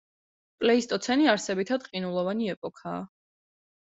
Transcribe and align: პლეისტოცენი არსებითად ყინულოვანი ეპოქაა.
პლეისტოცენი 0.63 1.27
არსებითად 1.33 1.85
ყინულოვანი 1.91 2.49
ეპოქაა. 2.53 3.03